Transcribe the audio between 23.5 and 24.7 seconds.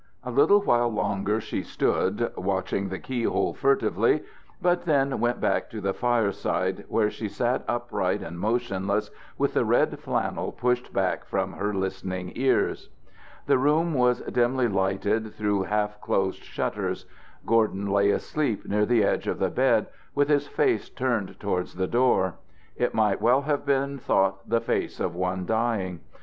been thought the